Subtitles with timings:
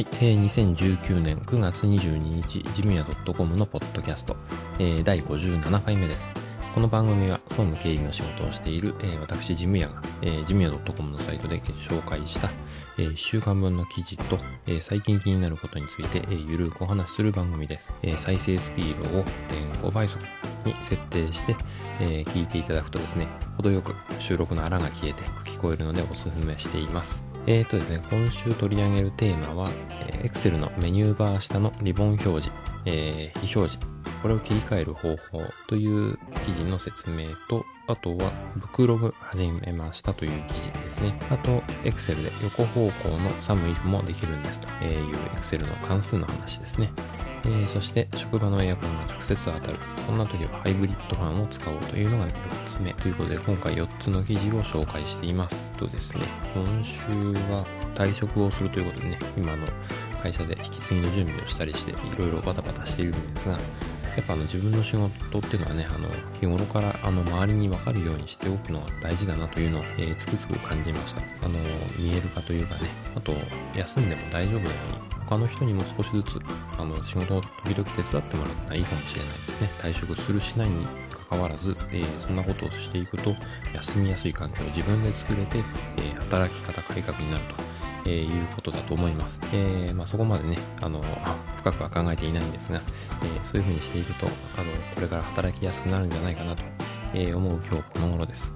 [0.00, 4.34] はい、えー、2019年9月22日、ジムヤ .com のポッドキャスト、
[4.78, 6.30] えー、第57回目です。
[6.74, 12.50] この番組は総務経理の仕事をしている、えー、私、ジムヤが、えー、ジムヤ .com のサイトで紹介した、
[12.96, 17.94] えー、1週間分の記事と、えー、最近気になることについて、えー、ゆるくお話しする番組です。
[18.02, 19.24] えー、再生スピードを
[19.82, 20.24] 0.5倍速
[20.64, 21.54] に設定して、
[22.00, 23.26] えー、聞いていただくとですね、
[23.58, 27.29] 程よく収録の荒が消えて聞こえるのでおすすめしています。
[27.46, 29.70] えーとですね、今週取り上げるテーマは、
[30.12, 32.50] え、Excel のメニューバー下のリボン表示、
[32.84, 33.78] えー、非表示、
[34.22, 41.18] これを切り替える方法という記事の説明と、あとは、ブクログ始めましたという記事ですね。
[41.30, 46.92] あと、Excel で横方向のサムイフもできるんですという Excel の関数の話ですね。
[47.44, 49.76] えー、そして職場のエアコンが直接当たる。
[49.96, 52.92] そんな時はハイブリッドファンを使おうというのが4つ目。
[52.94, 55.72] ということで今回4つの記事を紹介しています。
[55.72, 56.24] とですね、
[56.54, 57.00] 今週
[57.52, 59.66] は退職をするということでね、今の
[60.22, 63.58] 会社で引き継ぎの準備をしたりしていろいろバタバタしているんですが、
[64.16, 66.08] やっぱあの自分の仕事っていうのはね、あの
[66.40, 71.22] 日頃からあの周りに分かるようにしておくのが大事だなというのを、えー、つくづく感じました。
[71.42, 71.58] あの
[71.98, 73.32] 見える化というかね、あと
[73.74, 76.40] 休んでも大丈夫なように他の人にも少しずつ
[76.76, 79.70] あの仕事を時々手伝ってもらったらいいかもしれないですね。
[79.78, 83.36] 退職するしないにかかわらず、えー、そんなことをしていくと
[83.72, 85.58] 休みやすい環境を自分で作れて、
[85.98, 87.54] えー、働き方改革になると。
[88.06, 89.38] えー、いうことだと思います。
[89.52, 91.02] えー、まあ、そこまでね、あの、
[91.54, 92.80] 深くは考えていないんですが、
[93.22, 96.62] えー、そういうふうにしていくと、あの、これから働きやすくなるんじゃないかなと、
[97.12, 98.54] え思う今日この頃です。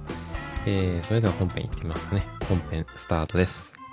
[0.65, 2.27] えそれでは本編いってみますかね。
[2.49, 3.84] 本編スタートです。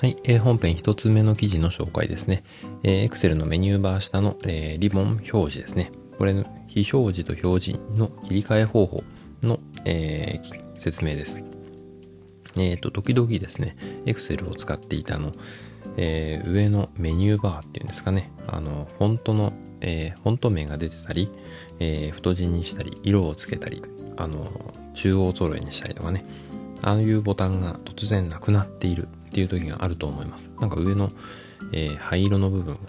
[0.00, 2.42] はい、えー、本編一つ目の記事の紹介ですね。
[2.82, 5.92] えー、Excel のメニューバー下の、えー、リボン表示ですね。
[6.18, 9.04] これの非表示と表示の切り替え方法
[9.42, 11.44] の、えー、説明です。
[12.56, 15.32] えっ、ー、と、時々ですね、Excel を使っていたの、
[15.96, 21.30] えー、上のメニューバーっていうんですかね、あの、フォントの、えー、フォント名が出てたり、
[21.78, 23.80] えー、太字にしたり、色をつけたり、
[24.16, 24.50] あの、
[24.94, 26.24] 中央揃えにしたりとかね、
[26.84, 30.50] ああいうボタンが突然なくなっているっていう時があると思います。
[30.60, 31.10] なんか上の、
[31.72, 32.80] えー、灰色の部分が、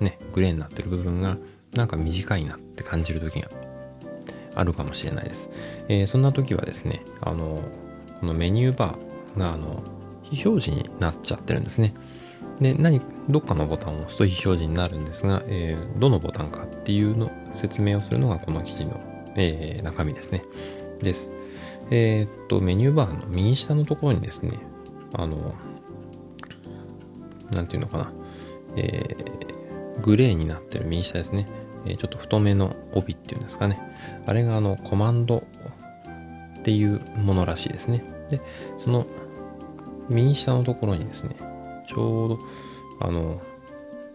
[0.00, 1.38] ね、グレーになってる部分が、
[1.72, 3.48] なんか短いなって感じる時が
[4.54, 5.50] あるかもしれないです。
[5.88, 7.62] えー、そんな時はですね、あの、
[8.20, 9.82] このメニューバーが、あの、
[10.22, 11.94] 非表示になっちゃってるんですね。
[12.60, 19.00] で、何、どっかのボタンを押すと非表示になるんですが、えー、どのボタンかっていうの説明をするのがこの記事の、
[19.36, 20.44] えー、中身ですね。
[21.00, 21.32] です。
[21.90, 24.58] えー、っと、メニューバーの右下のところにですね、
[25.12, 25.54] あの、
[27.50, 28.12] なんていうのかな、
[28.76, 31.46] えー、グレーになってる右下ですね、
[31.84, 33.80] えー、ちょっと太めの帯っていうんですかね。
[34.26, 35.44] あれがあの、コマンド
[36.58, 38.04] っていうものらしいですね。
[38.28, 38.40] で、
[38.78, 39.06] その
[40.08, 41.36] 右下のところにですね、
[41.86, 42.38] ちょうど、
[43.00, 43.40] あの、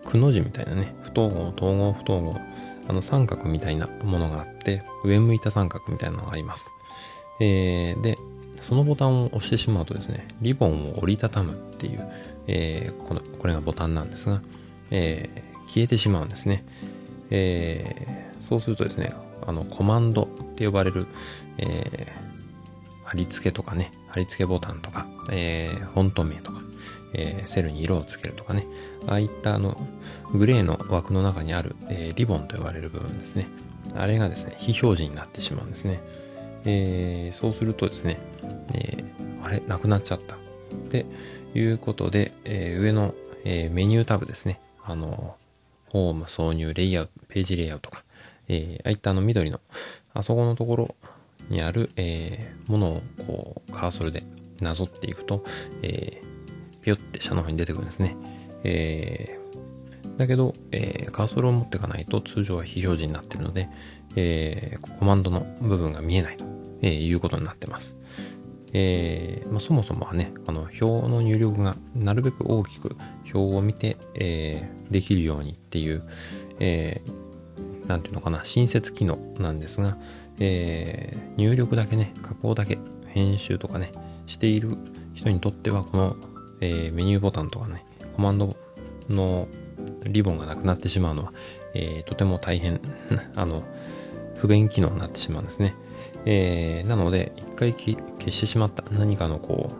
[0.06, 2.40] くの字みたいなね、不等号、統合不等号、
[2.88, 6.74] あの三角みたいなものがあって、上向いた三角みたいなのがあります。
[7.40, 8.18] えー、で、
[8.62, 12.12] そのボタンを押してしまうとですね、リボンを折りたたむっていう、
[12.47, 14.41] えー、このこれがボタンなんですが、
[14.91, 16.63] えー、消えてしまうんですね。
[17.29, 19.13] えー、そうするとですね、
[19.45, 21.07] あのコマンドって呼ばれる、
[21.57, 26.62] えー、貼り付けとかね、貼り付けボタンとか、えー、フォント名とか、
[27.13, 28.66] えー、セルに色をつけるとかね、
[29.07, 29.78] ああいったあの
[30.34, 33.47] グレーの枠の中にある、えー、リボンと呼ばれる部分ですね。
[33.95, 36.01] あれがですね、非表示になってしまうんですね。
[36.65, 38.17] えー、そうするとですね、
[38.73, 40.35] えー、あれ、なくなっちゃった。
[40.35, 40.38] っ
[40.89, 41.06] て
[41.53, 43.13] いうことで、えー、上の、
[43.44, 44.59] え、メニュータブですね。
[44.83, 45.35] あの、
[45.89, 48.03] ホーム、挿入、レイアウト、ページレイアウトとか、
[48.47, 49.59] えー、ああいったあの緑の、
[50.13, 50.95] あそこのところ
[51.50, 54.23] にある、え、ものをこうカーソルで
[54.61, 55.44] なぞっていくと、
[55.81, 58.15] えー、ピヨって下の方に出てくるんですね。
[58.63, 63.69] えー、だけど、えー、カーソルを持っていかないと通常は非表示になっているので、
[64.15, 66.45] えー、コマンドの部分が見えないと、
[66.85, 67.97] えー、いうことになってます。
[68.77, 72.95] えーまあ、そもそもはね、あの表の入力がなるべく大きく
[73.33, 76.03] 表を見て、えー、できるようにっていう、
[76.59, 79.97] えー、なんていうのかな、親切機能なんですが、
[80.39, 82.77] えー、入力だけね、加工だけ、
[83.07, 83.91] 編集とかね、
[84.27, 84.77] している
[85.13, 86.15] 人にとっては、この、
[86.59, 88.55] えー、メニューボタンとかね、コマンド
[89.09, 89.47] の
[90.03, 91.33] リボンがなくなってしまうのは、
[91.73, 92.79] えー、とても大変
[93.35, 93.63] あの
[94.35, 95.75] 不便機能になってしまうんですね、
[96.25, 97.95] えー、なので一回消
[98.31, 99.71] してしまった何かのこ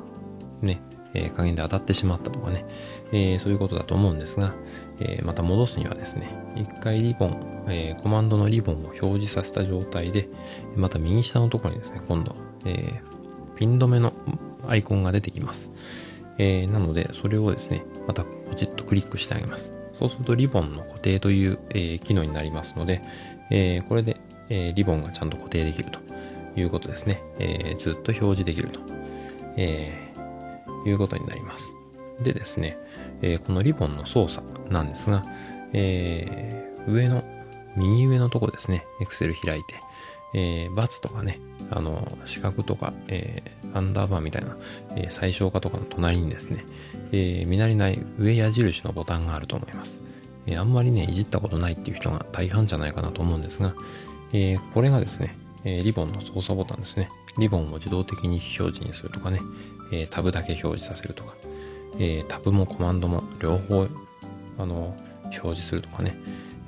[0.62, 0.82] うね
[1.16, 2.66] えー、加減で当たってしまったとかね、
[3.12, 4.54] えー、そういうことだと思うんですが、
[5.00, 10.28] え、また戻すにはですね、一回リボン、えコマンドのリボンを表示させた状態で、
[10.76, 12.36] また右下のところにですね、今度、
[12.66, 13.02] え
[13.56, 14.14] ピン止めの
[14.68, 15.72] アイコンが出てきます。
[16.38, 19.74] えなので、それをですね、またポチッとクリックしてあげます。
[19.94, 23.02] そうするとリボンの固定という、え機能になりますので、
[23.50, 24.18] えこれで、
[24.50, 26.00] えーリボンがちゃんと固定できると
[26.56, 27.22] いうことですね。
[27.40, 28.80] えーずっと表示できると。
[29.58, 30.06] え
[30.86, 31.76] いうことになります。
[32.22, 32.78] でですね、
[33.22, 35.24] えー、このリボンの操作なんですが、
[35.74, 37.24] えー、上の、
[37.76, 39.76] 右上のとこですね、Excel 開いて、
[40.34, 41.40] えー、バツとかね、
[41.72, 44.56] あの、四角とか、えー、アンダーバーみたいな、
[44.96, 46.66] えー、最小化とかの隣にですね、
[47.12, 50.02] えー、見慣れない上矢印のボタンがあると思います。
[50.46, 53.74] えー、あんまりね、いじったことないっていう人が大半じゃないかなと思うんですが、
[54.36, 55.34] えー、これがですね、
[55.64, 57.10] えー、リボンの操作ボタンですね。
[57.38, 59.40] リボンを自動的に非表示にするとかね、
[59.94, 61.36] えー、タブだけ表示させるとか、
[62.00, 63.88] え、タブもコマンドも両方、
[64.58, 64.94] あの、
[65.24, 66.18] 表示するとかね、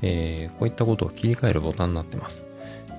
[0.02, 2.46] え、こういったことを切り替えるボタンになってます。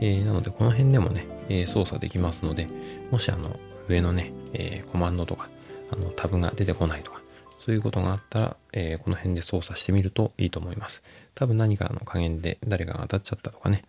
[0.03, 2.69] えなので、この辺でもね、え操作できますので、
[3.11, 5.49] もしあの、上のね、えコマンドとか、
[5.91, 7.18] あの、タブが出てこないとか、
[7.59, 11.03] そういうことがあったら、えー、この辺で操作してみるといいと思います。
[11.35, 13.85] 多分何かの加減で誰かが当たっちゃったとかね、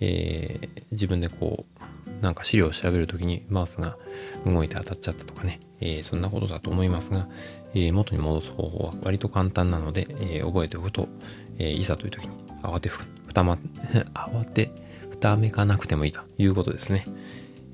[0.00, 3.96] えー、自分でこう、なんか資料を調べるときにマウスが
[4.44, 7.28] 動いて当たっちゃったとかね、えー、そんなことだと思いますが、
[7.74, 11.08] えー、元に戻す方法は割と簡単なので、えー、覚えておくと、
[11.58, 13.56] えいざという時に慌てふ、ふたま、
[14.14, 14.72] 慌て、
[15.10, 17.04] ふためかなくてもいいということですね。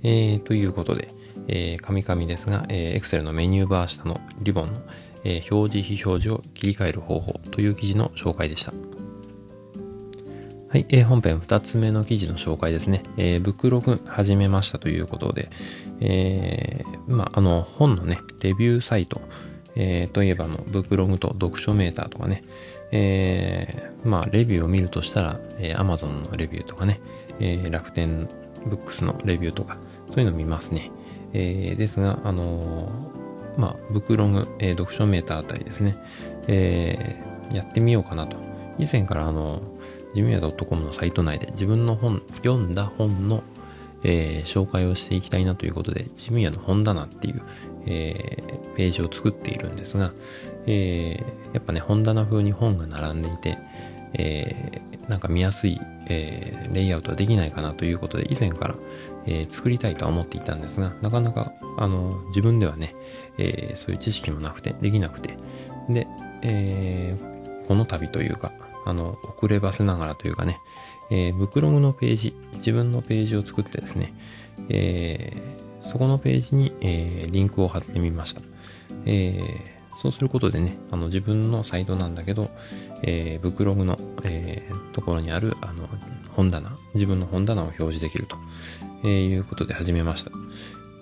[0.03, 1.09] えということで、
[1.49, 4.81] えー、カミカミですが、えー、Excel のメニューバー下のリボンの、
[5.25, 8.73] えー、表示非表示を切り替える方法という記事の紹介でした。
[10.70, 13.03] はい、えー、本編2つ目の記事の紹介ですね。
[13.17, 15.49] えー、ブックログ始めましたということで、
[16.00, 19.23] えー、まあ、あの、本のね、レビューサイト、
[19.76, 22.44] えー、といえばの、ブックログと読書メーターとかね、
[22.93, 27.00] えー、まあ、レビューを見るとしたら、えー、Amazon のレビューとかね、
[27.41, 28.29] えー、楽天
[28.67, 29.79] ブックスのレビューとか、
[30.11, 30.91] そういうの見ますね。
[31.32, 32.93] えー、ですが、あの、
[33.58, 35.96] まあ、ブクログ、えー、読書メーターあたりですね、
[36.46, 38.38] えー、やってみようかなと。
[38.78, 39.60] 以前からあの、
[40.14, 43.43] ジムヤ .com のサイト内で自分の本、読んだ本の、
[44.05, 47.43] えー、紹介をしていきたいなということで、ジムヤの本棚っていう、
[47.87, 50.12] えー、ページを作っているんですが、
[50.66, 53.58] えー、やっぱね、本棚風に本が並んでいて、
[54.14, 58.75] えー、なんか見やすい、えー、レイアウトはできないかなということで、以前から、
[59.26, 62.94] えー、作りたいとは思っていたんですが、なかなか、あの、自分ではね、
[63.38, 65.37] えー、そういう知識もなくて、できなくて、
[65.88, 66.06] で、
[66.43, 68.52] えー、この度というか、
[68.84, 70.58] あの、遅ればせながらというかね、
[71.11, 74.12] えー、ブクログのページ、自分のページを作ってですね、
[74.69, 78.43] えー、そこのページに、えー、リンクを貼ってみました。
[79.06, 82.50] えー、そうすることでね、あの自分のサイトなんだけど、
[83.03, 85.89] えー、ブクログの、えー、ところにあるあの
[86.33, 88.37] 本棚、自分の本棚を表示できると、
[89.05, 90.31] えー、いうことで始めました。
[90.31, 90.38] ま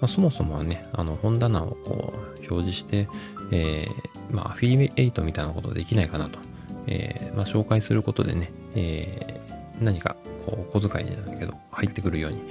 [0.02, 2.16] あ、そもそもはね、あの本棚をこう
[2.48, 3.08] 表示して、
[3.50, 6.38] えー、まあ、アフィリエイトみたいなことできないかなと
[6.86, 12.42] えー、まあ、紹介することでね、えー、何かこう小遣いじゃないけど入ってくるように、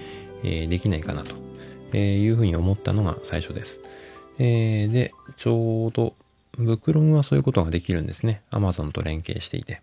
[0.43, 1.35] えー、できないかなと、
[1.93, 3.79] えいうふうに思ったのが最初です。
[4.37, 6.13] えで、ちょうど
[6.57, 8.41] ブクログはそういうことができるんですね。
[8.51, 9.81] Amazon と連携していて。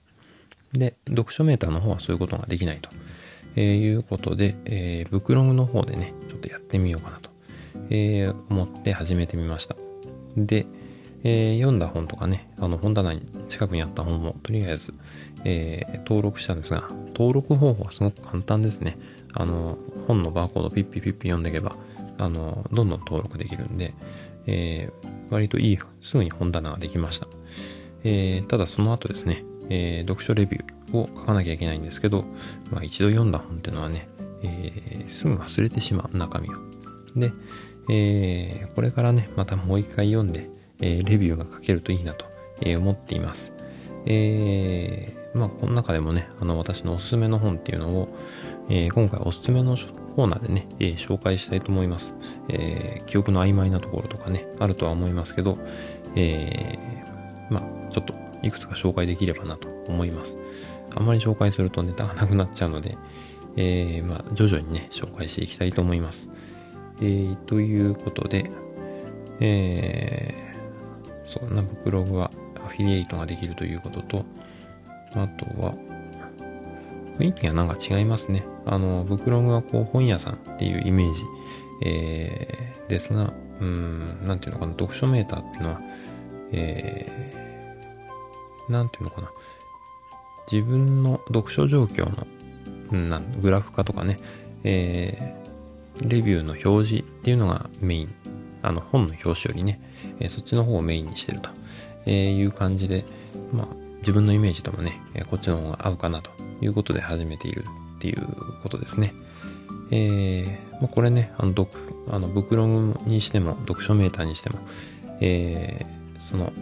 [0.73, 2.89] で、読書メーターの方はそういうことができないと、
[3.57, 7.31] えいうことで、えー、ブクログの方でね、ちょっとやってみようかなと、
[7.91, 9.77] えー、思って始めてみました。
[10.37, 10.67] で、
[11.25, 14.95] えー、読んだ本とかね、あの本棚に近くにあった本もとりあえず、
[15.45, 18.97] えー、登録したんですが、登録方法はすごく簡単ですね。
[19.35, 21.77] あの、本のバーコードピッピピッピ読んでいけば、
[22.19, 23.95] あの、どんどん登録できるんで、
[24.47, 27.27] えー、割といい、すぐに本棚ができました。
[28.05, 32.25] えー、ただその後ですね、えー、読書レビューを書かなきゃいけないんですけど、
[32.71, 34.09] まあ一度読んだ本っていうのはね、
[34.43, 36.53] え、すぐ忘れてしまう中身を。
[37.17, 37.33] で、
[37.89, 42.27] え、これからね、またもう一回読んで、え、レビューが書けるといいなと、
[42.61, 43.55] え、思っています。
[44.07, 48.09] え、まあ、この中でもね、あの、私のおすすめの本っていうのを、
[48.69, 52.15] え、今回おすすめの書コーナーでね、えー、紹介したいと思います。
[52.49, 55.59] えー、記憶の曖昧なところとかね、あるとは思いますけど、
[56.15, 60.37] えー、まあ、ちょっといくつか紹介できればなと思います。
[60.95, 62.97] あんまり紹介するとネタがなくなっちゃうので、
[63.57, 66.31] え、まあ、徐々にね、紹介していきたいと思います。
[67.01, 68.51] えー、ということで、
[69.41, 72.31] えー、そうなブクログは
[72.65, 74.25] アフィリエイトができるということと、
[75.15, 75.75] あとは、
[77.19, 78.45] 雰囲気がなんか違いますね。
[78.67, 81.23] あの、ブクログはこう本屋さんっていうイメージ、
[81.85, 85.81] えー、ですが、うん、なんていうのかな、読書メーターっていうのは、
[86.53, 89.31] えー、なんていうのかな、
[90.51, 92.27] 自分の読書状況の、
[92.93, 94.19] うん、なんグラフ化とかね、
[94.65, 98.15] えー、レビューの表示っていうのがメイン。
[98.65, 99.81] あの、本の表紙よりね、
[100.21, 101.51] えー、そっちの方をメインにしてると、
[102.07, 103.05] えいう感じで、
[103.53, 103.67] まあ、
[103.99, 106.31] 自分のイメージともね、えこっちの方が合うかなと
[106.63, 107.65] いうことで始めている
[107.97, 108.27] っていう
[108.63, 109.15] ことですね。
[109.91, 111.69] えー、まあ、これね、あの、読、
[112.11, 114.59] あの、ブクログにしても、読書メーターにしても、
[115.21, 116.53] えー、その、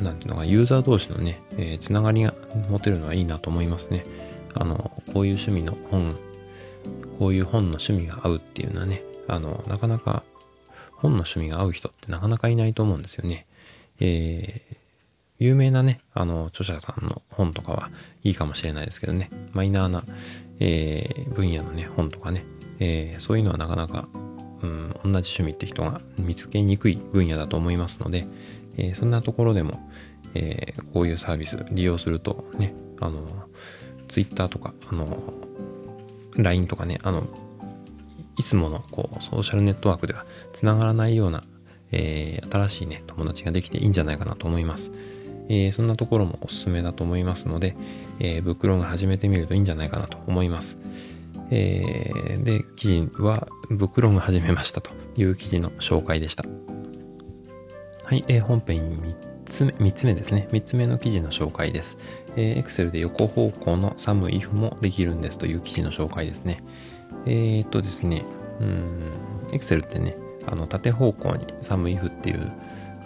[0.00, 2.34] なんていうのか、ユーザー同士のね、えー、つながりが
[2.68, 4.04] 持てるのはいいなと思いますね。
[4.54, 6.14] あの、こういう趣味の本、
[7.18, 10.22] こういう本の趣味が合うっていうのはね、あの、なかなか
[10.90, 13.46] 本の趣味が合う人ってなかなかいないと思うんですよね。
[14.00, 14.60] え、
[15.38, 17.90] 有名なね、あの、著者さんの本とかは
[18.22, 20.04] いいかもしれないですけどね、マイナーな、
[20.60, 22.44] えー、分野のね、本とかね、
[22.78, 24.08] えー、そういうのはなかなか、
[24.62, 28.26] うん、同じ趣味って人が見つけにくい分野だと思いますので、
[28.76, 29.88] えー、そんなところでも、
[30.34, 33.20] えー、こういうサービス利用するとね、あの、
[34.08, 35.34] Twitter とか、あの、
[36.36, 37.24] LINE とかね、あの、
[38.36, 41.44] いつものこうソーシャルネットワークではつながらないような、
[41.92, 44.92] えー、新しいね、友達ができていいんじゃないかなと思います。
[45.48, 47.76] えー、そんなところもおすすめだと思いますので、
[48.18, 50.80] えー、ブックロング始めてみるといいんじゃないかなと思います。
[51.50, 56.44] えー、で、記事は、ブックロング始めましたという記事の紹介でした。
[58.04, 60.48] はい、えー、本編3つ目、3つ目ですね。
[60.50, 61.98] 3つ目の記事の紹介です。
[62.36, 66.58] えー、Excel で横方向のサム if もできるんですという記事の紹介ですね。
[67.26, 68.24] えー、っとですね、
[68.60, 69.12] うん、
[69.52, 72.52] Excel ってね、あの縦方向にサム if っていう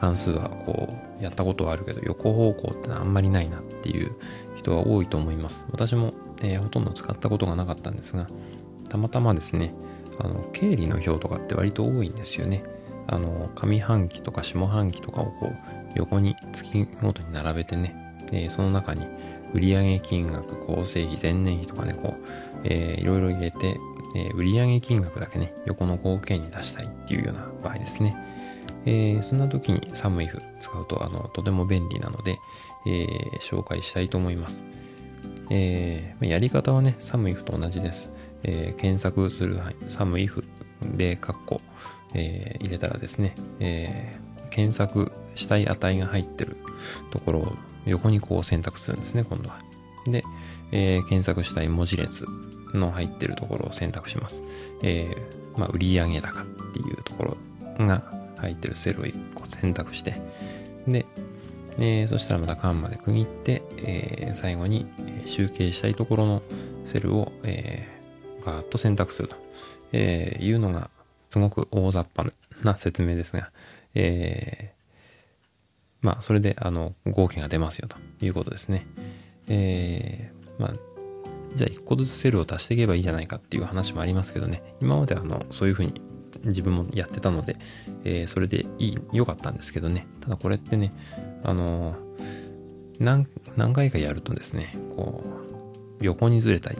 [0.00, 4.12] 関数はこうやったことはあるけど横方向ってのはあんまりないなっていう
[4.56, 5.66] 人は多いと思います。
[5.70, 8.26] 私も、えー、ほとんど使ったことがなかったんですが、
[8.88, 9.72] たまたまですね、
[10.18, 12.62] あの経理の表とかって割と多いんですよね。
[13.06, 15.56] あの上半期とか下半期とかをこう
[15.94, 17.94] 横に月ごとに並べてね、
[18.32, 19.06] えー、その中に
[19.54, 22.26] 売上金額、構成費、前年費とかね、こう、
[22.64, 23.78] えー、いろいろ入れて、
[24.14, 28.16] えー、売上金額だけね、横の合計に出したいっていうような場合ですね。
[28.88, 32.38] えー、そんな時に SumIf 使うとあのとても便利なので、
[32.86, 34.64] えー、紹介したいと思います。
[35.50, 38.10] えー、やり方はね、SumIf と同じです。
[38.44, 40.42] えー、検索する範囲、SumIf
[40.96, 41.60] でカッコ、
[42.14, 46.56] えー、入れたらですね、えー、検索したい値が入ってる
[47.10, 49.58] ところを横にこう選択するんですね、今度は。
[50.06, 50.24] で、
[50.72, 52.24] えー、検索したい文字列
[52.72, 54.42] の入ってるところを選択します。
[54.82, 57.36] えー、まあ、売上高っていうとこ
[57.78, 60.20] ろが入ってるセルを1個選択して、
[60.86, 61.06] で、
[61.78, 64.86] えー、そしたらまた間まで区切って、えー、最後に
[65.26, 66.42] 集計したいところの
[66.84, 69.36] セルを、えー、ガーッと選択すると、
[69.92, 70.90] え、いうのが
[71.30, 72.30] すごく大雑把
[72.62, 73.50] な説明ですが、
[73.94, 74.72] え、
[76.00, 77.96] まあそれであの合計が出ますよと。
[78.20, 78.86] いうことですね。
[79.48, 80.72] え、まあ
[81.54, 84.62] じゃあ1個ずつセルを足していけばいいじゃないかっていう話もありますけどね。
[84.80, 86.00] 今まであのそういうふうに
[86.44, 87.56] 自分もやってたので、
[88.04, 90.06] えー、それでいい、良かったんですけどね。
[90.20, 90.92] ただこれってね、
[91.42, 91.96] あの、
[92.98, 93.26] 何、
[93.56, 95.24] 何回かやるとですね、こ
[96.00, 96.78] う、横にずれたり、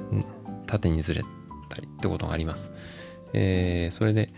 [0.66, 1.22] 縦にずれ
[1.68, 2.72] たりってことがあります。
[3.32, 4.30] えー、それで、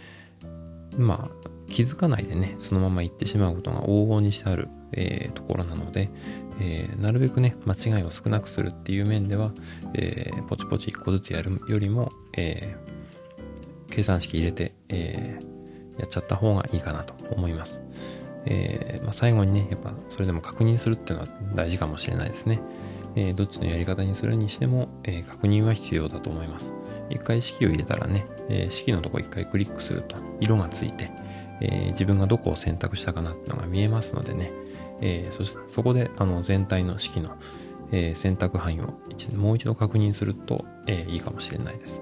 [0.99, 6.11] まあ、気づかないでね、そのまま行ってしまうことが往々にしてある、えー、ところなので、
[6.61, 9.53] えー、なるべくね、間違いを少なくするっていう面では、
[9.95, 12.77] えー、ポチポチ一個ずつやるよりも、え
[13.91, 17.83] 計算式入れて、えー、やっちゃった方がいいかなと思います。
[18.47, 22.61] えー、まあ、最後にね、やっぱそれでも確認するっていうのは大事かもしれないですね。
[23.17, 26.73] えー、どっちのやり方にするにしても、え確認は必要だと思います。
[27.11, 31.11] 一回式を入れたらね、え式のとこ一回クリックすると色がついて、
[31.61, 34.53] え自分がどこを選択したかなっていうのが見えますのでね、
[35.01, 37.37] えそそこであの全体の式の、
[37.93, 38.95] え選択範囲を
[39.37, 42.01] もう一度確認すると、えいいかもしれないです。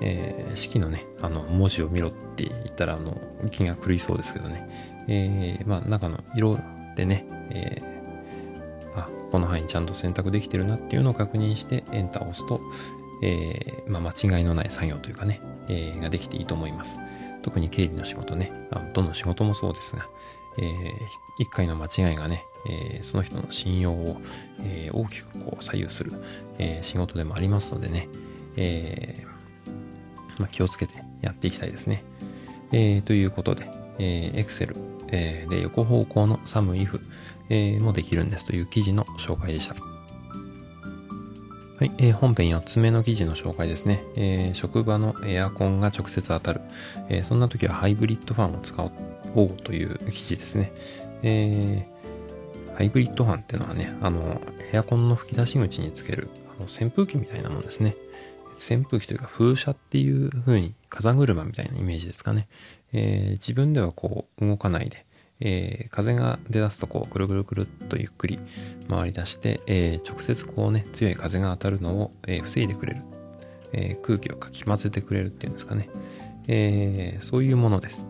[0.00, 4.68] えー、式のね、あの、文字を見ろって言ったら、あの、気が狂いそうですけどね。
[5.08, 6.58] えー、まあ、中の色
[6.96, 12.60] でね、えー、あ、この範囲ちゃんと選択できてるなっていうのを確認して、エンターを押すと、
[13.22, 16.98] えー、まあ、間違いのない作業というかね、えー、ができていいと思います。
[17.42, 20.08] 特に経理の仕事ね、あどの仕事もそうですが、
[20.58, 20.66] えー、
[21.38, 24.20] 一回の間違いがね、えー、その人の信用を、
[24.62, 26.12] えー、大きくこう左右する、
[26.58, 28.08] えー、仕事でもありますのでね、
[28.56, 29.29] えー
[30.40, 32.02] まあ、気をつけてやっていきたいですね。
[32.72, 34.76] えー、ということで、えー、Excel、
[35.12, 37.00] え、で横方向の SUMIF、
[37.50, 39.74] えー、もできるんですという記事の紹介でした。
[41.80, 44.04] はい、えー、本編4つ目の記事の紹介ですね。
[44.16, 46.60] えー、職場のエアコンが直接当たる。
[47.08, 48.82] えー、そんな時はハイブリッドファンを使
[49.34, 50.72] おうという記事ですね。
[51.22, 54.40] えー、ハイブリッドファンっていうのはね、あの、
[54.72, 57.96] エアコンの吹き出し口につけるあの扇風機みたいなもんですね。
[58.60, 62.46] 扇風機というか風車っていう風に風車みたいなイメージですかね。
[62.92, 65.06] えー、自分ではこう動かないで、
[65.40, 68.38] えー、風が出だすとこうくるくるくるっとゆっくり
[68.88, 73.02] 回り出して、えー、直接こうね強い風が当たるのを、えー、防いでくれる、
[73.72, 75.88] え空気をかき混ぜてくれるっていうんですかね、
[76.48, 78.06] えそういうものです、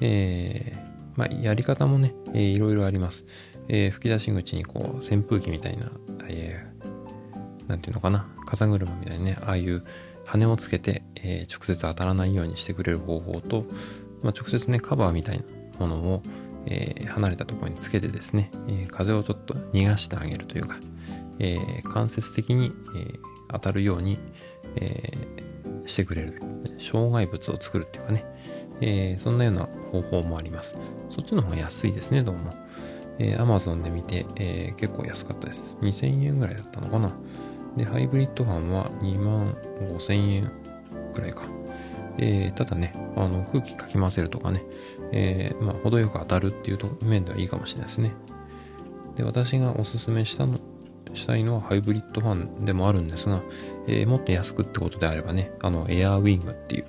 [0.00, 0.72] え
[1.16, 3.26] まあ、やり方もね、えいろいろあります、
[3.68, 5.90] え吹き出し口にこう扇風機みたいな、
[6.28, 6.73] えな
[7.72, 8.26] んていうのかな？
[8.46, 9.84] 風車みたいなねああいう
[10.26, 13.64] 羽をつけて、え直接当たらないようにしてくれる方法と、
[14.22, 15.44] まあ、直接ねカバーみたいな
[15.78, 16.22] ものを、
[16.66, 20.76] えー、離れたところにつけてですね、えー、風をちょっと逃がしてあげるというか、
[21.38, 23.18] えー、間接的に、え
[23.50, 24.18] 当たるように、
[24.76, 25.12] え
[25.86, 26.40] してくれる。
[26.78, 28.24] 障害物を作るっていうかね、
[28.80, 30.76] えそんなような方法もあります。
[31.10, 32.52] そっちの方が安いですねどうも、
[33.18, 35.76] え Amazon で見て、え結構安かったです。
[35.82, 37.14] 2000円ぐらいだったのかな。
[37.76, 40.52] でハイブリッドファンは2万5000円
[41.12, 41.42] ぐらいか
[42.18, 44.62] え、ただね、あの空気かき混ぜるとかね、
[45.12, 48.12] えー、まあ、程よく当たるっていう面ではいいかもしれないですね。
[49.16, 50.58] で、私がおすすめしたの、
[51.12, 53.42] したいのはハイブリッドファンでもあるんですが、
[53.86, 56.84] えー、もっと安くってことであればね、あの、エアーウィングっていう、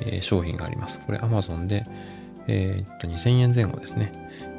[0.00, 1.00] えー、商品があります。
[1.04, 1.84] これ Amazon で、
[2.46, 4.12] えー、っと、2000円前後ですね。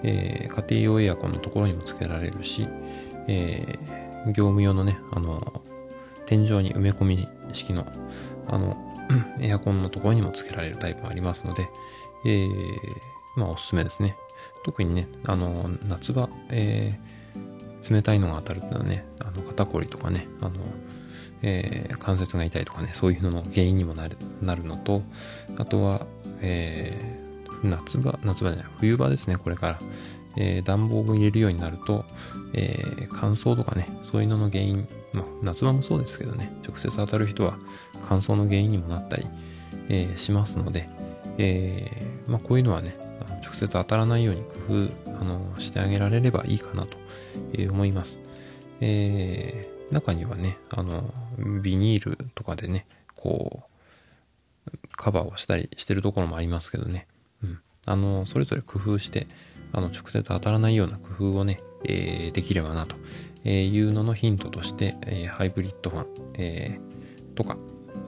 [0.03, 2.67] えー、家庭用エアコンのところにもつけられるし、
[3.27, 5.63] えー、業務用のね、あの、
[6.29, 7.87] 天井に埋め込み式の、
[8.47, 8.77] あの、
[9.41, 11.67] エアコンのところにもつけられるタイプもありますので、
[12.23, 12.49] えー、
[13.35, 14.15] まあおすすめですね。
[14.63, 20.59] 特にね、あの、夏場、えー、冷たいのが当たるっていうのはね、あの肩こりとかね、あの、
[21.41, 25.01] えー、関節が痛いとかね、そういうのの原因にもなるなるのと、
[25.57, 26.05] あとは、
[26.41, 29.79] えー、夏場、夏場じゃない、冬場ですね、これから。
[30.37, 32.05] えー、暖房を入れるようになると、
[32.53, 37.57] えー、乾燥とかね、そういうのの原因まあ、夏場もそうですけどね、直接当たる人は
[38.03, 39.25] 乾燥の原因にもなったり、
[39.89, 40.89] えー、しますので、
[41.37, 42.95] えー、まあ、こういうのはね、
[43.43, 46.97] 直接当たらないように工夫あのしてあげられればいいかなと
[47.69, 48.19] 思います。
[48.81, 51.11] えー、中にはね、あの、
[51.61, 57.07] ビニールとかでね、こう、カバーをしたりしてるところもありますけどね、
[57.43, 57.59] うん。
[57.85, 59.27] あの、それぞれ工夫して、
[59.71, 62.95] あの、直接当たらないような工夫をね、えー、できればなと
[63.47, 66.79] いうののヒントとして、えハイブリッドファン、え
[67.35, 67.57] とか、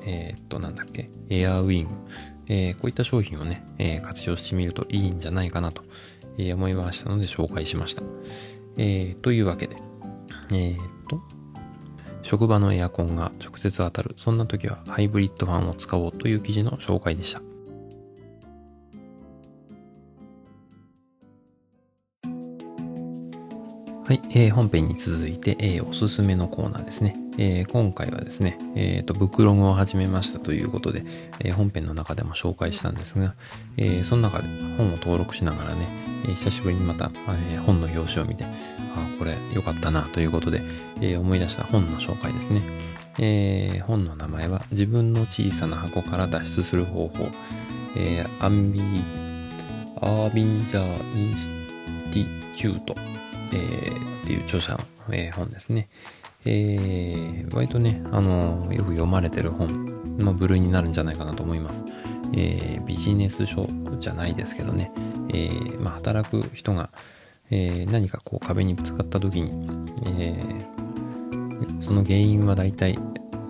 [0.05, 1.89] えっと、なんだっけ、エアウィング、
[2.47, 5.83] えこういった商品をね、え活用してみるといいんじゃないかなと、
[6.37, 8.03] え思いましたので紹介しました。
[8.77, 9.77] えというわけで、
[10.51, 11.21] えっと、
[12.23, 17.50] 職場のエアコンが直接当たる、そんな時はハイブリッドファンを使おうという記事の紹介でした。
[24.11, 27.15] はい、えー、本編に続いて、えー、おすすめのコーナーですね。
[27.37, 31.05] えー、今回はですね、えっ、ー、と、ブックログを始めましたということで、
[31.39, 33.35] え、本編の中でも紹介したんですが、
[33.77, 35.87] えー、その中で本を登録しながらね、
[36.27, 37.09] え、久しぶりにまた、
[37.53, 38.49] え、本の表紙を見て、あ
[39.17, 40.61] これ良かったなということで、
[40.99, 42.61] え、思い出した本の紹介ですね。
[43.17, 47.29] え、本の名前は、自分の小さな箱から脱出する方法、
[47.95, 48.81] え、アンビ、
[50.01, 51.47] アービンジャーインス
[52.11, 53.10] ティチュート
[53.53, 54.79] えー、っていう著者の、
[55.11, 55.87] えー、本ですね。
[56.45, 61.85] えー、割とね、あのよく読まれてる本の部類になるんじゃないかなと思います。
[62.33, 63.67] え、ビジネス書
[63.99, 64.91] じゃないですけどね、
[65.33, 66.89] え、まあ、働く人が、
[67.53, 69.51] え何かこう壁にぶつかった時に、
[70.05, 70.65] え
[71.79, 72.97] その原因は大体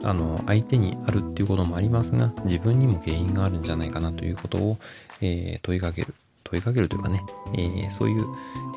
[0.04, 4.78] あの相手にあるっていうこともありますが自分にも原因があるんじゃないかなということを、
[5.22, 6.14] え問いかける
[6.52, 8.26] 問いかけるというかね、えー、そういう、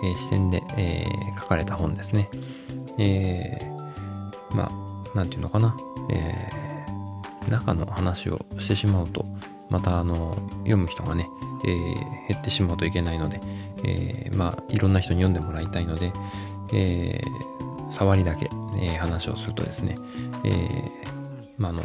[0.05, 2.31] えー、視点で、えー、書かれた本ですね。
[2.99, 5.77] えー、まあ、なんていうのかな、
[6.11, 9.27] えー、中の話をしてしまうと、
[9.71, 11.29] またあの読む人がね、
[11.65, 13.41] えー、減ってしまうといけないので、
[13.85, 16.13] えー、まあいろんな人に読んでもらいたいので、
[16.73, 19.97] えー、触りだけ、えー、話をするとですね、
[20.45, 20.91] えー、
[21.59, 21.83] まああの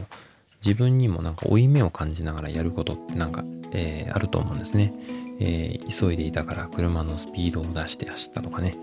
[0.63, 4.93] 自分にもなんか負い目を感じながらやることってなんか、えー、あると思うんですね。
[5.39, 8.75] えー、急いでいたから車のスピードを出して走ったとかね、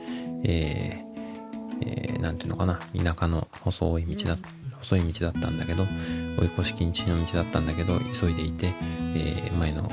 [0.45, 4.39] えー、えー、なんていうのかな、田舎の細い道だ、
[4.79, 5.85] 細い道だったんだけど
[6.39, 8.73] 追い越し禁止の道だったんだけど急いでいて、
[9.15, 9.91] え、前の、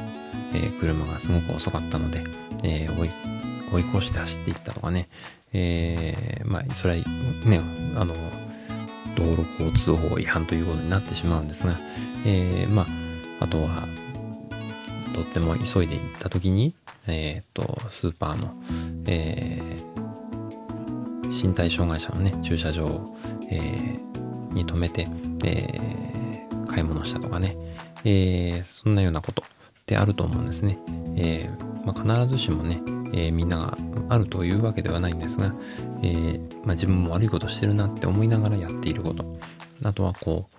[0.53, 2.23] え、車がすごく遅かったので、
[2.63, 3.09] え、追い
[3.73, 5.07] 追い越して走っていったとかね、
[5.51, 7.05] え、まあそれは
[7.45, 7.59] ね
[7.95, 8.13] あの
[9.15, 11.77] 道路交通法違反ということになってしまうんですが、
[12.25, 12.87] え、まあ
[13.41, 13.87] あとは
[15.13, 16.75] とっても急いで行った時に、
[17.07, 18.53] えっ、とスーパーの、
[19.05, 23.05] えー、身体障害者のね駐車場、
[23.49, 25.07] えー、に止めて、
[25.45, 27.57] えー、買い物したとかね、
[28.03, 30.77] えー、そんなようなことってあると思うんですね。
[31.15, 32.81] えーまあ、必ずしもね、
[33.13, 33.77] えー、みんなが
[34.09, 35.53] あるというわけではないんですが、
[36.01, 39.25] えーまあ、自分も悪いことしてるなって思いながらやっていること
[39.83, 40.55] あとはこう、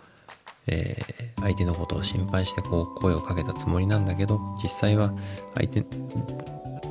[0.67, 5.13] えー、相手のことを心配してこう声をかけたつもりなんだけど実際は
[5.55, 5.85] 相手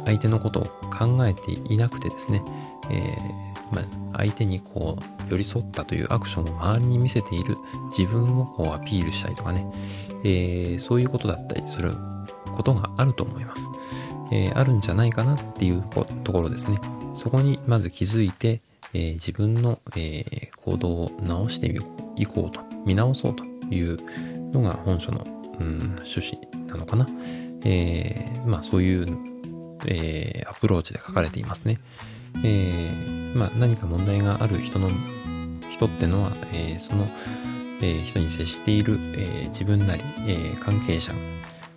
[0.06, 2.44] 相手のことを考えていなくてですね、
[2.90, 3.82] えーま
[4.14, 7.58] あ、相手にこう寄り添ったというアクションを周りに見せている
[7.98, 9.66] 自分をこうアピールしたりとかね、
[10.24, 11.94] えー、そういうことだったりする
[12.54, 13.70] ことがあると思います。
[14.32, 15.84] え、あるんじゃないかなっていう
[16.24, 16.80] ところですね。
[17.14, 18.62] そこにまず気づいて、
[18.94, 21.68] え、自分の、え、行動を直して
[22.16, 23.98] いこうと、見直そうという
[24.52, 25.26] のが本書の、
[25.60, 27.08] うん、趣旨なのかな。
[27.66, 29.08] えー、まあそういう、
[29.88, 31.80] えー、アプローチで書かれていますね。
[32.44, 34.90] えー、まあ何か問題がある人の、
[35.70, 37.08] 人ってのは、えー、その、
[37.82, 41.14] えー、人に接している、えー、自分なり、えー、関係者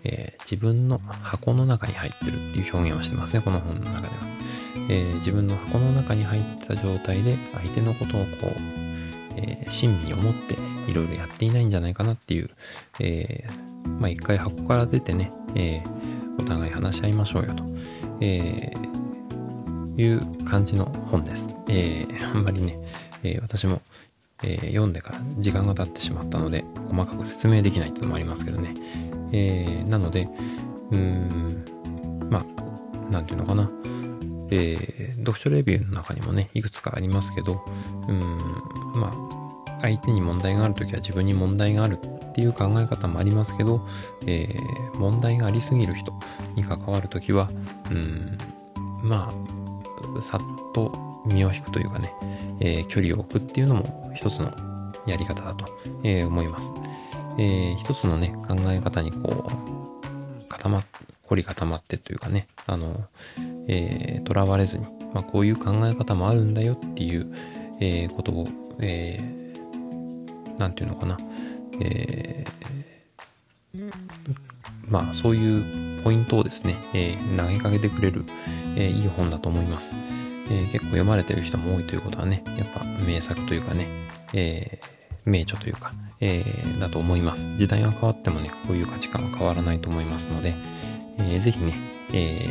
[0.09, 4.15] えー、自分の箱の中に入ってるっていう表現をしてますね、この本の中では。
[4.89, 8.51] えー、自分の箱の中に入った状態で相手のことをこう、
[9.37, 10.55] えー、親身に思って
[10.89, 12.51] いろいろやっていないんじゃないかなっていう、
[13.01, 15.83] えー、まあ一回箱から出てね、え
[16.39, 17.65] お互い話し合いましょうよと、
[18.21, 18.73] え
[19.97, 21.55] いう感じの本です。
[21.69, 22.79] えあんまりね、
[23.23, 23.81] え私も
[24.43, 28.75] えー、読んでから時間が経ってしまったので細かく説明できないっていうのもありますけどね、
[29.33, 30.29] えー、なので
[30.91, 32.45] うーんまあ
[33.11, 33.71] 何て言うのかな、
[34.51, 37.65] えー、読書レビューの中にもねいくつかありますけど
[38.09, 38.21] うん
[38.95, 39.46] まあ
[39.81, 43.87] 相手に問題がある時は自分に問題があるっていう考え方もありますけど、
[44.27, 46.13] えー、問題がありすぎる人
[46.55, 47.49] に関わる時は
[47.91, 48.39] うん
[49.03, 49.33] ま
[50.19, 50.41] あさっ
[50.75, 50.93] と
[51.27, 52.13] 身を引くというかね、
[52.61, 54.53] えー、距離を置くっていうのも一つの
[55.07, 55.67] やり方だと、
[56.03, 56.73] えー、思います。
[57.39, 60.85] えー、一つのね、考え方にこう、固まっ、
[61.29, 63.05] 凝り固まってというかね、あの、
[63.69, 67.33] えー、囚われずに、まあ、こういう考え方もあるんだよっていう、
[67.81, 68.49] え、ことを、
[68.81, 69.46] えー、
[70.59, 71.19] なんていうのかな、
[71.81, 73.93] えー、
[74.89, 78.25] まあ、そういうポイントをですね、えー、投げかけてくれる、
[78.77, 79.95] えー、いい本だと思います。
[80.51, 83.87] え、結構読まれてる人も多いということはね、やっぱ名作というかね、
[84.33, 87.47] えー、名著というか、えー、だと思います。
[87.57, 90.55] 時代が変わってもね、こういう価値観は変わらないと思いますので、
[91.19, 91.75] えー、ぜひね、
[92.13, 92.47] え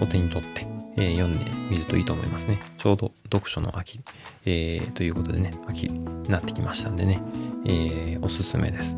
[0.00, 2.58] ー、お手に取って、えー、読んでみるといいと思いますね。
[2.78, 4.00] ちょうど読書の秋、
[4.46, 7.20] えー、ということでね、秋になってきましたんでね、
[7.64, 8.96] えー、おすすめです。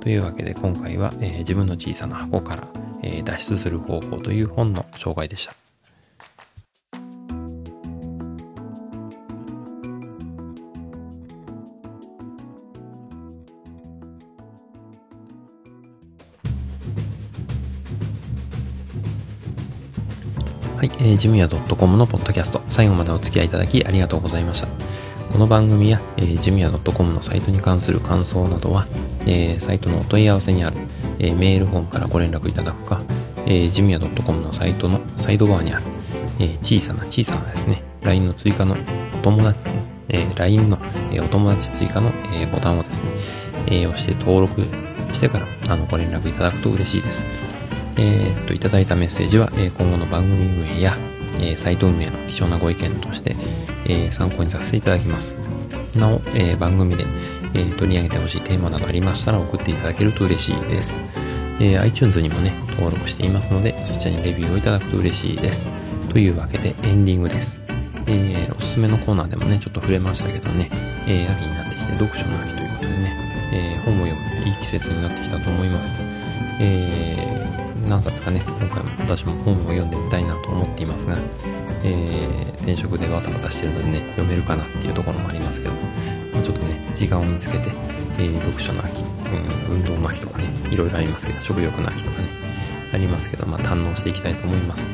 [0.00, 2.68] というわけで今回は、え、自分の小さな箱から、
[3.02, 5.63] え、脱出する方法という本の紹介でした。
[20.84, 24.68] はい、えー、ジムヤ .com のポッドキャスト、最後までお付き合いいただきありがとうございました。
[25.32, 28.86] この番組や、えー、ジムヤ .com のサイトに関する感想などは、
[29.22, 30.76] えー、サイトのお問い合わせにある、
[31.20, 33.00] えー、メールフォンからご連絡いただくか、
[33.46, 35.84] えー、ジムヤ .com のサイトのサイドバーにある、
[36.38, 38.76] えー、小さな小さなですね、LINE の追加の
[39.14, 39.64] お友達、
[40.10, 40.78] えー、LINE の、
[41.12, 43.08] えー、お友達追加の、えー、ボタンをですね、
[43.68, 44.60] えー、押して登録
[45.14, 47.43] してからあのご連絡いただくと嬉しいです。
[47.96, 50.96] えー、っと、いただいたメッセージは、え今後の番組運営や、
[51.38, 53.36] えサイト運営の貴重なご意見として、
[53.86, 55.36] え参考にさせていただきます。
[55.96, 57.06] なお、え番組で、
[57.54, 61.04] え取り上げてほしいテーマなどありましたら送っていただけると嬉しいです。
[61.60, 65.70] え iTunes にもね、登録していますので、そちらにレビューをいただくと嬉しいです。
[66.10, 67.60] というわけでエンディングです。
[68.06, 70.68] えー、おすすめのコーナーでもね、ちょっと触れましたけどね、
[71.06, 75.96] えー、秋になってきて読書の秋ということでね、えー、本を読むいい季節になってきたと思います。
[76.60, 81.16] えー、何冊かね、今回も私も本を読んでみたいなと思っていますが、
[81.82, 87.70] えー、転職でバタバタしてるのでね、読めるかなっていうところもありますけど、もうちょっとね、時間を見つけて、
[88.18, 92.28] えー、読書の秋、うん、運動の秋とかね、いろいろありますけど、食欲の秋とかね、
[92.92, 94.88] ありますけど、まあ、堪能していきたいと思います。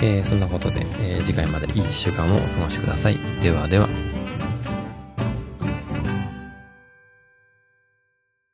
[0.00, 3.18] えー、そんなことで、え、次回までいい1週間をお過ごしください。
[3.42, 4.07] ではでは。